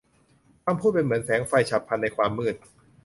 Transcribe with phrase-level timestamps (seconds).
[0.65, 2.55] คำพูดเป็นเหมือนแสงไฟฉับพลันในความมืด